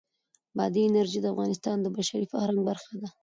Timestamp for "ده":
3.01-3.09